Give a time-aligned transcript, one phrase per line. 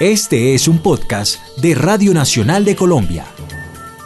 [0.00, 3.26] Este es un podcast de Radio Nacional de Colombia.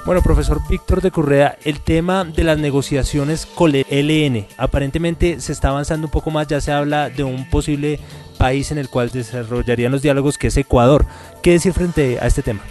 [0.04, 5.52] Bueno, profesor Víctor de Correa, el tema de las negociaciones con el ELN, aparentemente se
[5.52, 8.00] está avanzando un poco más, ya se habla de un posible
[8.38, 11.06] país en el cual desarrollarían los diálogos, que es Ecuador.
[11.42, 12.62] ¿Qué decir frente a este tema?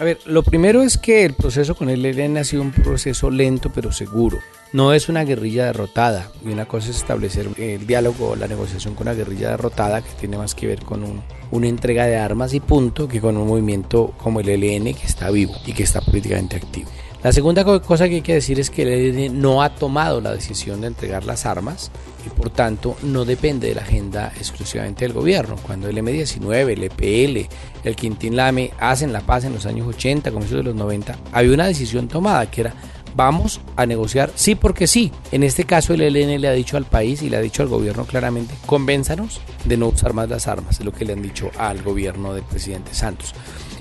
[0.00, 3.30] A ver, lo primero es que el proceso con el ELN ha sido un proceso
[3.30, 4.38] lento pero seguro.
[4.72, 8.96] No es una guerrilla derrotada y una cosa es establecer el diálogo o la negociación
[8.96, 11.22] con una guerrilla derrotada que tiene más que ver con
[11.52, 15.30] una entrega de armas y punto que con un movimiento como el ELN que está
[15.30, 16.90] vivo y que está políticamente activo.
[17.22, 20.32] La segunda cosa que hay que decir es que el ELN no ha tomado la
[20.32, 21.92] decisión de entregar las armas
[22.24, 25.56] y por tanto no depende de la agenda exclusivamente del gobierno.
[25.56, 27.48] Cuando el M19, el EPL,
[27.84, 31.52] el Quintín Lame hacen la paz en los años 80, comienzos de los 90, había
[31.52, 32.74] una decisión tomada que era
[33.16, 35.12] vamos a negociar sí porque sí.
[35.32, 37.68] En este caso el ELN le ha dicho al país y le ha dicho al
[37.68, 41.50] gobierno claramente, convénzanos de no usar más las armas, es lo que le han dicho
[41.58, 43.34] al gobierno del presidente Santos.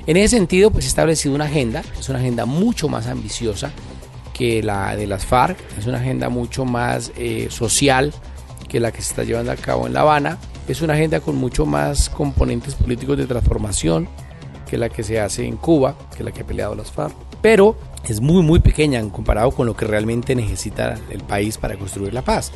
[0.05, 3.71] En ese sentido, pues ha establecido una agenda, es una agenda mucho más ambiciosa
[4.33, 8.13] que la de las FARC, es una agenda mucho más eh, social
[8.73, 11.35] que la que se está llevando a cabo en La Habana, es una agenda con
[11.35, 14.09] mucho más componentes políticos de transformación
[14.67, 17.77] que la que se hace en Cuba, que la que ha peleado las FARC, pero
[18.09, 22.23] es muy muy pequeña comparado con lo que realmente necesita el país para construir la
[22.23, 22.51] paz.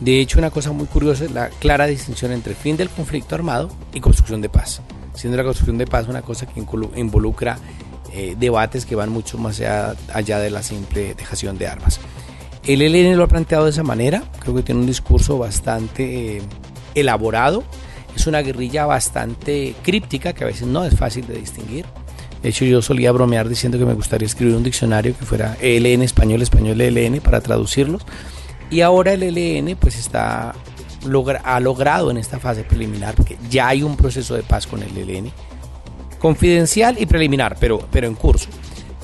[0.00, 3.68] De hecho, una cosa muy curiosa es la clara distinción entre fin del conflicto armado
[3.92, 4.80] y construcción de paz
[5.16, 7.58] siendo la construcción de paz una cosa que involucra
[8.12, 12.00] eh, debates que van mucho más allá, de la simple dejación de armas.
[12.66, 16.42] El ELN lo ha planteado de esa manera, creo que tiene un discurso bastante eh,
[16.96, 17.62] elaborado,
[18.16, 21.84] es una guerrilla bastante críptica que a veces no es fácil de distinguir.
[22.42, 26.02] De hecho, yo solía bromear diciendo que me gustaría escribir un diccionario que fuera ELN
[26.02, 28.02] español, español ELN para traducirlos.
[28.70, 30.54] Y ahora el ELN pues está
[31.44, 34.96] ha logrado en esta fase preliminar, porque ya hay un proceso de paz con el
[34.96, 35.30] ELN,
[36.18, 38.48] confidencial y preliminar, pero, pero en curso,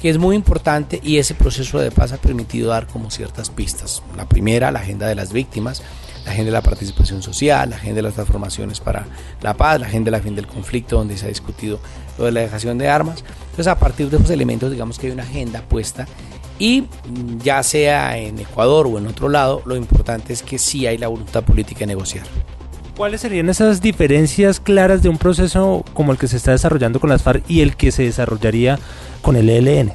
[0.02, 4.02] que es muy importante y ese proceso de paz ha permitido dar como ciertas pistas.
[4.16, 5.80] La primera, la agenda de las víctimas,
[6.24, 9.06] la agenda de la participación social, la agenda de las transformaciones para
[9.42, 11.78] la paz, la agenda de la fin del conflicto, donde se ha discutido
[12.18, 13.22] lo de la dejación de armas.
[13.42, 16.08] Entonces, a partir de esos elementos, digamos que hay una agenda puesta
[16.58, 16.88] y
[17.40, 21.06] ya sea en Ecuador o en otro lado, lo importante es que sí hay la
[21.06, 22.26] voluntad política de negociar.
[22.96, 27.08] ¿Cuáles serían esas diferencias claras de un proceso como el que se está desarrollando con
[27.08, 28.78] las FARC y el que se desarrollaría
[29.22, 29.92] con el ELN?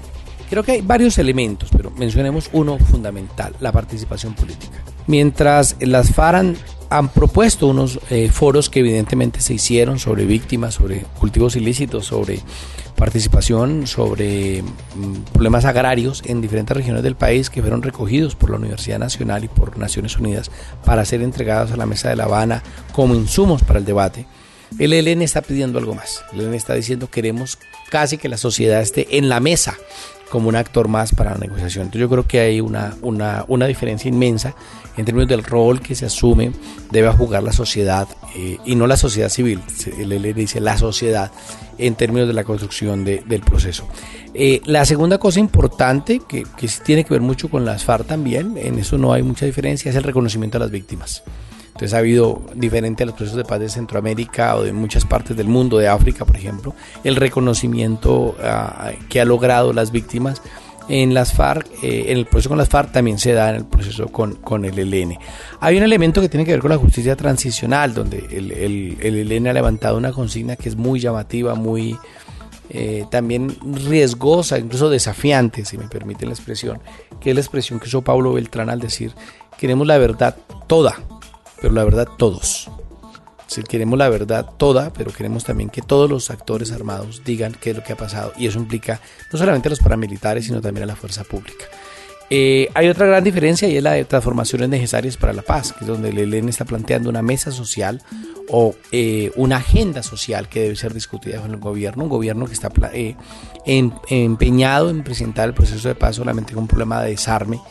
[0.50, 4.82] Creo que hay varios elementos, pero mencionemos uno fundamental, la participación política.
[5.06, 6.58] Mientras las FARC
[6.90, 12.40] han, propuesto unos eh, foros que evidentemente se hicieron sobre víctimas, sobre cultivos ilícitos, sobre
[12.98, 18.58] participación sobre mm, problemas agrarios en diferentes regiones del país que fueron recogidos por la
[18.58, 20.52] Universidad Nacional y por Naciones Unidas
[20.84, 24.26] para ser entregados a la Mesa de La Habana como insumos para el debate.
[24.80, 26.24] El ELN está pidiendo algo más.
[26.34, 27.60] El ELN está diciendo queremos
[27.90, 29.78] casi que la sociedad esté en la mesa
[30.30, 31.84] como un actor más para la negociación.
[31.84, 34.56] Entonces yo creo que hay una, una, una diferencia inmensa
[34.98, 36.52] en términos del rol que se asume,
[36.92, 39.62] debe jugar la sociedad eh, y no la sociedad civil,
[39.98, 41.32] el ELN dice la sociedad
[41.78, 43.88] en términos de la construcción del proceso.
[44.34, 48.58] Eh, la segunda cosa importante, que, que tiene que ver mucho con las FARC también,
[48.58, 51.24] en eso no hay mucha diferencia, es el reconocimiento a las víctimas.
[51.78, 55.38] Entonces ha habido, diferente a los procesos de paz de Centroamérica o de muchas partes
[55.38, 56.74] del mundo, de África, por ejemplo,
[57.04, 60.42] el reconocimiento ah, que ha logrado las víctimas
[60.90, 63.66] en las FARC, eh, en el proceso con las FARC también se da en el
[63.66, 65.20] proceso con, con, el ELN.
[65.60, 69.32] Hay un elemento que tiene que ver con la justicia transicional, donde el, el, el
[69.32, 71.96] ELN ha levantado una consigna que es muy llamativa, muy
[72.72, 73.56] eh, también
[73.86, 76.80] riesgosa, incluso desafiante, si me permiten la expresión,
[77.22, 79.12] que es la expresión que usó Pablo Beltrán al decir,
[79.60, 80.36] queremos la verdad
[80.66, 80.96] toda,
[81.62, 82.70] pero la verdad todos.
[83.48, 87.72] Si queremos la verdad toda, pero queremos también que todos los actores armados digan qué
[87.72, 88.34] es lo que ha pasado.
[88.38, 89.00] Y eso implica
[89.32, 91.66] no solamente a los paramilitares, sino también a la fuerza pública.
[92.30, 95.86] Eh, hay otra gran diferencia y es la de transformaciones necesarias para la paz, que
[95.86, 98.02] es donde el ELN está planteando una mesa social
[98.50, 102.54] o eh, una agenda social que debe ser discutida con el gobierno, un gobierno que
[102.54, 103.16] está eh,
[103.66, 107.62] empeñado en presentar el proceso de paz solamente con un problema de desarme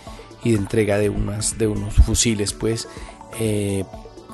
[0.42, 2.88] y de entrega de, unas, de unos fusiles, pues
[3.38, 3.84] eh,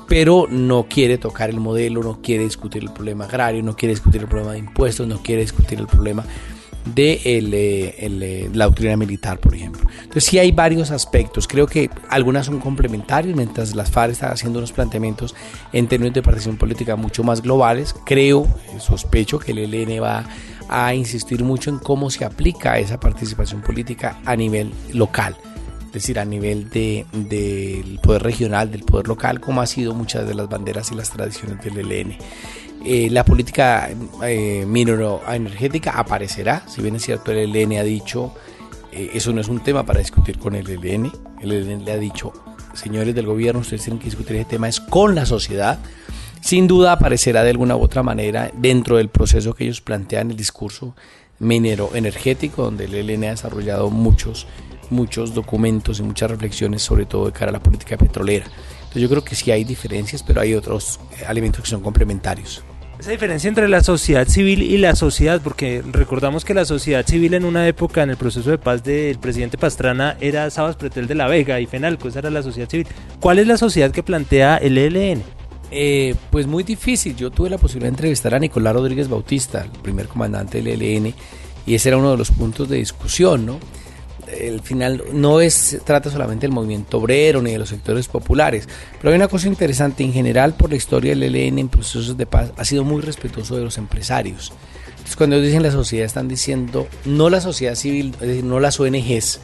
[0.07, 4.21] pero no quiere tocar el modelo, no quiere discutir el problema agrario, no quiere discutir
[4.21, 6.23] el problema de impuestos, no quiere discutir el problema
[6.85, 9.89] de eh, eh, la doctrina militar, por ejemplo.
[9.95, 14.59] Entonces sí hay varios aspectos, creo que algunas son complementarias, mientras las FARC están haciendo
[14.59, 15.33] unos planteamientos
[15.71, 18.47] en términos de participación política mucho más globales, creo,
[18.79, 20.25] sospecho que el ELN va
[20.69, 25.37] a insistir mucho en cómo se aplica esa participación política a nivel local
[25.93, 30.33] decir, a nivel del de, poder regional, del poder local, como ha sido muchas de
[30.33, 32.17] las banderas y las tradiciones del ELN.
[32.85, 33.89] Eh, la política
[34.23, 38.33] eh, energética aparecerá, si bien es cierto el ELN ha dicho,
[38.91, 41.11] eh, eso no es un tema para discutir con el ELN,
[41.41, 42.33] el ELN le ha dicho,
[42.73, 45.79] señores del gobierno, ustedes tienen que discutir este tema, es con la sociedad,
[46.41, 50.35] sin duda aparecerá de alguna u otra manera dentro del proceso que ellos plantean el
[50.35, 50.93] discurso
[51.39, 54.45] minero energético, donde el ELN ha desarrollado muchos,
[54.93, 58.45] muchos documentos y muchas reflexiones, sobre todo de cara a la política petrolera.
[58.45, 62.63] Entonces yo creo que sí hay diferencias, pero hay otros elementos que son complementarios.
[62.99, 67.33] Esa diferencia entre la sociedad civil y la sociedad, porque recordamos que la sociedad civil
[67.33, 71.15] en una época en el proceso de paz del presidente Pastrana era Sabas Pretel de
[71.15, 72.87] la Vega y Fenalco, esa era la sociedad civil.
[73.19, 75.21] ¿Cuál es la sociedad que plantea el ELN?
[75.71, 77.15] Eh, pues muy difícil.
[77.15, 81.13] Yo tuve la posibilidad de entrevistar a Nicolás Rodríguez Bautista, el primer comandante del ELN,
[81.65, 83.59] y ese era uno de los puntos de discusión, ¿no?
[84.27, 88.67] El final no es trata solamente del movimiento obrero ni de los sectores populares,
[88.99, 92.25] pero hay una cosa interesante en general por la historia del ELN en procesos de
[92.25, 94.53] paz ha sido muy respetuoso de los empresarios.
[94.89, 98.59] Entonces cuando ellos dicen la sociedad están diciendo no la sociedad civil, es decir, no
[98.59, 99.39] las ONGs,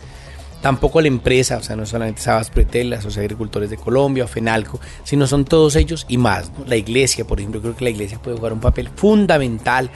[0.61, 4.79] tampoco la empresa, o sea, no solamente Sabas Pretel, la Agricultores de Colombia o FENALCO,
[5.03, 6.51] sino son todos ellos y más.
[6.67, 9.89] La iglesia, por ejemplo, creo que la iglesia puede jugar un papel fundamental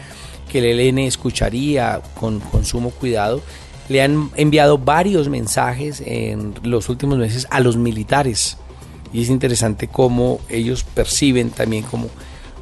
[0.51, 3.41] que el ELN escucharía con sumo cuidado
[3.89, 8.57] le han enviado varios mensajes en los últimos meses a los militares.
[9.12, 12.09] Y es interesante cómo ellos perciben también como,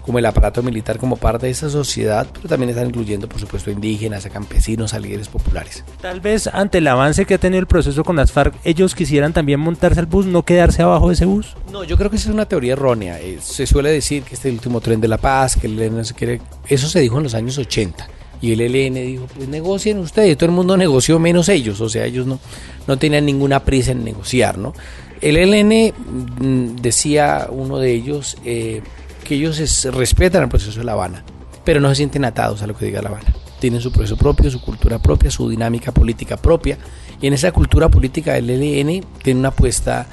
[0.02, 3.70] como el aparato militar como parte de esa sociedad, pero también están incluyendo, por supuesto,
[3.70, 5.86] a indígenas, a campesinos, a líderes populares.
[6.02, 9.32] Tal vez ante el avance que ha tenido el proceso con las FARC, ellos quisieran
[9.32, 11.56] también montarse al bus, no quedarse abajo de ese bus.
[11.72, 13.18] No, yo creo que esa es una teoría errónea.
[13.22, 15.96] Eh, se suele decir que este es el último tren de la paz, que el
[15.96, 16.42] no se quiere...
[16.68, 20.50] Eso se dijo en los años 80 y el ELN dijo, pues negocien ustedes, todo
[20.50, 22.40] el mundo negoció menos ellos, o sea, ellos no,
[22.88, 24.74] no tenían ninguna prisa en negociar, ¿no?
[25.22, 25.94] El ELN
[26.40, 28.82] mm, decía uno de ellos eh,
[29.24, 31.24] que ellos respetan el proceso de La Habana,
[31.64, 33.32] pero no se sienten atados a lo que diga La Habana.
[33.60, 36.80] Tienen su proceso propio, su cultura propia, su dinámica política propia,
[37.22, 40.08] y en esa cultura política del ELN tiene una apuesta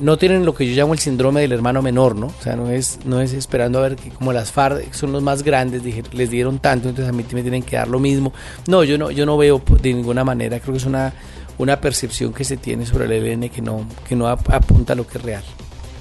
[0.00, 2.26] no tienen lo que yo llamo el síndrome del hermano menor, ¿no?
[2.26, 5.22] O sea, no es, no es esperando a ver que como las FARC son los
[5.22, 8.32] más grandes, les dieron tanto, entonces a mí me tienen que dar lo mismo.
[8.66, 11.12] No, yo no, yo no veo de ninguna manera, creo que es una,
[11.58, 15.06] una percepción que se tiene sobre el ELN que no, que no apunta a lo
[15.06, 15.44] que es real.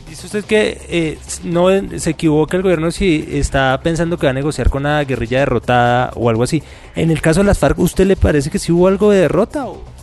[0.10, 1.68] Dice usted que eh, no
[1.98, 6.12] se equivoca el gobierno si está pensando que va a negociar con una guerrilla derrotada
[6.16, 6.62] o algo así.
[6.96, 9.66] En el caso de las FARC, ¿usted le parece que sí hubo algo de derrota?
[9.66, 9.95] O?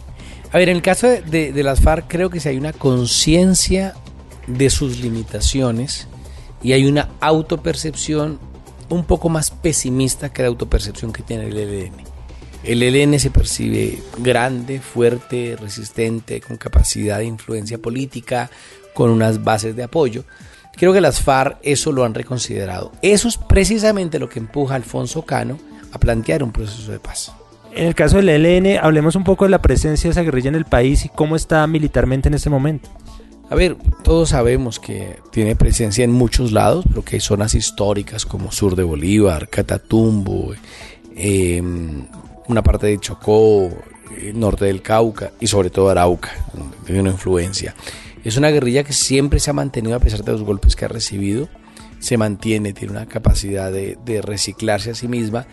[0.52, 3.94] A ver, en el caso de, las FARC creo que si hay una conciencia
[4.46, 6.08] de sus limitaciones
[6.62, 8.38] y hay una autopercepción
[8.90, 11.94] un poco más pesimista que la autopercepción que tiene el ELN.
[12.64, 18.50] El ELN se percibe grande, fuerte, resistente, con capacidad de influencia política,
[18.92, 20.24] con unas bases de apoyo.
[20.76, 22.92] Creo que las FARC eso lo han reconsiderado.
[23.00, 25.58] Eso es precisamente lo que empuja a Alfonso Cano
[25.92, 27.32] a plantear un proceso de paz.
[27.74, 30.56] En el caso del ELN, hablemos un poco de la presencia de esa guerrilla en
[30.56, 32.90] el país y cómo está militarmente en este momento.
[33.48, 38.26] A ver, todos sabemos que tiene presencia en muchos lados, pero que hay zonas históricas
[38.26, 40.52] como sur de Bolívar, Catatumbo,
[41.16, 42.06] em,
[42.48, 43.70] una parte de Chocó,
[44.34, 47.74] norte del Cauca y sobre todo Arauca, donde tiene una influencia.
[48.22, 50.88] Es una guerrilla que siempre se ha mantenido a pesar de los golpes que ha
[50.88, 51.48] recibido,
[51.98, 55.46] se mantiene, tiene una capacidad de reciclarse a sí misma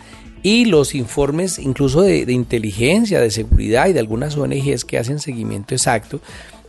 [0.44, 5.76] y los informes incluso de, inteligencia, de seguridad y de algunas ONGs que hacen seguimiento
[5.76, 6.22] exacto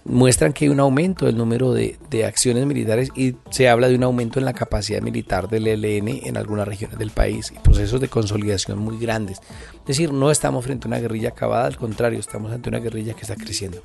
[0.05, 4.03] muestran que hay un aumento del número de, acciones militares y se habla de un
[4.03, 8.09] aumento en la capacidad militar del ELN en algunas regiones del país y procesos de
[8.09, 9.41] consolidación muy grandes.
[9.81, 13.15] Es decir, no estamos frente a una guerrilla acabada, al contrario, estamos ante una guerrilla
[13.15, 13.83] que está creciendo.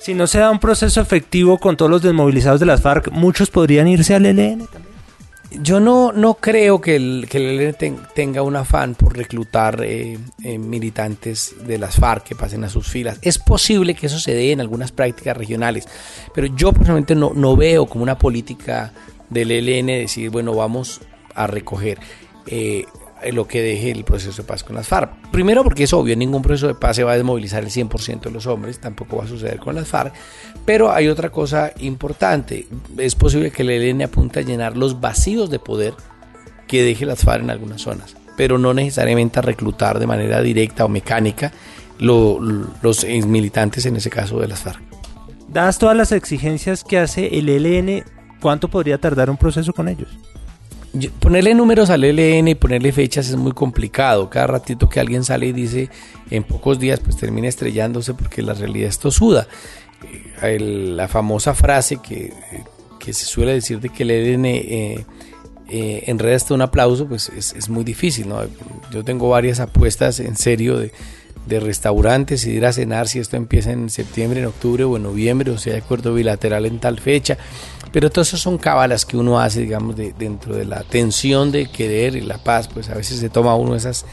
[0.00, 3.50] Si no se da un proceso efectivo con todos los desmovilizados de las FARC, muchos
[3.50, 4.93] podrían irse al ELN también
[5.62, 7.74] yo no, no creo que el, que
[8.14, 12.88] tenga un afán por reclutar eh, eh, militantes de las FARC que pasen a sus
[12.88, 13.18] filas.
[13.22, 15.86] Es posible que eso se dé en algunas prácticas regionales,
[16.34, 18.92] pero yo personalmente no, no veo como una política
[19.30, 21.00] del ELN decir, bueno, vamos
[21.34, 21.98] a recoger.
[22.46, 22.84] Eh,
[23.32, 25.30] lo que deje el proceso de paz con las FARC.
[25.30, 28.30] Primero porque es obvio, ningún proceso de paz se va a desmovilizar el 100% de
[28.30, 30.12] los hombres, tampoco va a suceder con las FARC,
[30.64, 32.66] pero hay otra cosa importante,
[32.98, 35.94] es posible que el ELN apunte a llenar los vacíos de poder
[36.66, 40.84] que deje las FARC en algunas zonas, pero no necesariamente a reclutar de manera directa
[40.84, 41.52] o mecánica
[41.98, 44.82] los militantes, en ese caso de las FARC.
[45.48, 48.04] Dadas todas las exigencias que hace el ELN,
[48.40, 50.08] ¿cuánto podría tardar un proceso con ellos?
[51.20, 54.30] Ponerle números al ELN y ponerle fechas es muy complicado.
[54.30, 55.90] Cada ratito que alguien sale y dice
[56.30, 59.46] en pocos días, pues termina estrellándose porque la realidad es tosuda.
[60.42, 62.32] Eh, la famosa frase que,
[63.00, 65.06] se suele decir de que el ELN eh,
[65.68, 68.26] eh, en redes un aplauso, pues es, muy difícil.
[68.90, 70.92] Yo tengo varias apuestas en serio de,
[71.46, 74.96] de restaurantes y de ir a cenar si esto empieza en septiembre, en octubre o
[74.96, 77.36] en noviembre, o sea, de acuerdo bilateral en tal fecha.
[77.92, 81.66] Pero todas esas son cábalas que uno hace, digamos, de, dentro de la tensión de
[81.66, 84.04] querer y la paz, pues a veces se toma uno esas,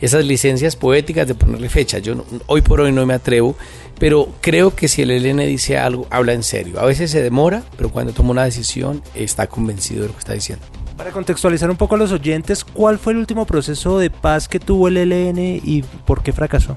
[0.00, 1.98] esas licencias poéticas de ponerle fecha.
[1.98, 3.56] Yo hoy por hoy no me atrevo,
[3.98, 6.80] pero creo que si el ELN dice algo, habla en serio.
[6.80, 10.34] A veces se demora, pero cuando toma una decisión está convencido de lo que está
[10.34, 10.66] diciendo.
[11.00, 14.60] Para contextualizar un poco a los oyentes, ¿cuál fue el último proceso de paz que
[14.60, 16.76] tuvo el ELN y por qué fracasó?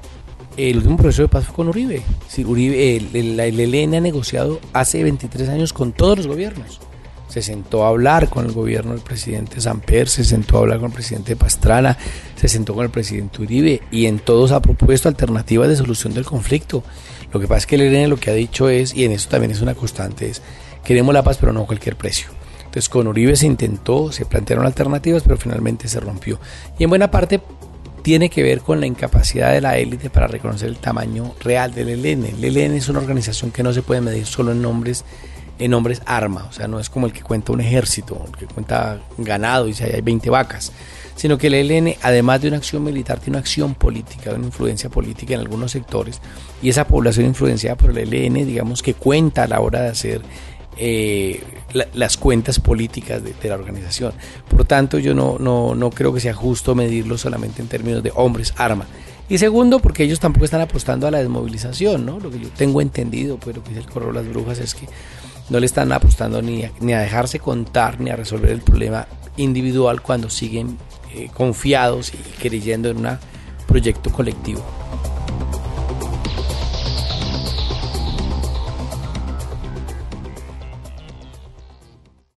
[0.56, 2.00] El último proceso de paz fue con Uribe.
[2.38, 6.80] Uribe el, el, ELN ha negociado hace 23 años con todos los gobiernos.
[7.28, 10.86] Se sentó a hablar con el gobierno del presidente Samper, se sentó a hablar con
[10.86, 11.98] el presidente Pastrana,
[12.34, 16.24] se sentó con el presidente Uribe y en todos ha propuesto alternativas de solución del
[16.24, 16.82] conflicto.
[17.30, 19.28] Lo que pasa es que el ELN lo que ha dicho es, y en eso
[19.28, 20.40] también es una constante, es
[20.82, 22.28] queremos la paz pero no a cualquier precio.
[22.74, 26.40] Entonces con Uribe se intentó, se plantearon alternativas, pero finalmente se rompió.
[26.76, 27.40] Y en buena parte
[28.02, 31.90] tiene que ver con la incapacidad de la élite para reconocer el tamaño real del
[31.90, 32.24] ELN.
[32.24, 35.04] El ELN es una organización que no se puede medir solo en nombres
[35.60, 38.46] en nombres arma, o sea, no es como el que cuenta un ejército, el que
[38.46, 40.72] cuenta ganado y si hay 20 vacas,
[41.14, 44.90] sino que el ELN, además de una acción militar, tiene una acción política, una influencia
[44.90, 46.20] política en algunos sectores,
[46.60, 50.22] y esa población influenciada por el ELN, digamos que cuenta a la hora de hacer
[50.76, 51.42] eh,
[51.92, 54.12] las cuentas políticas de, la organización.
[54.48, 58.12] Por tanto, yo no, no, no creo que sea justo medirlo solamente en términos de
[58.14, 58.86] hombres, arma.
[59.28, 62.20] Y segundo, porque ellos tampoco están apostando a la desmovilización, ¿no?
[62.20, 64.74] Lo que yo tengo entendido, pues lo que dice el correo de las brujas es
[64.74, 64.86] que
[65.48, 69.06] no le están apostando ni a, ni a dejarse contar ni a resolver el problema
[69.36, 70.76] individual cuando siguen
[71.14, 73.18] eh, confiados y creyendo en un
[73.66, 74.62] proyecto colectivo.